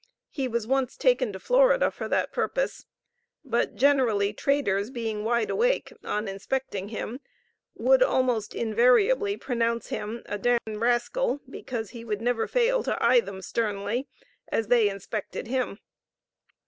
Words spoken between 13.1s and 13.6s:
them